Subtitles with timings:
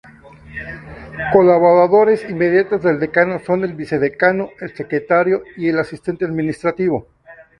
[1.31, 7.07] Colaboradores inmediatos del Decano son el Vicedecano, el Secretario y el asistente administrativo.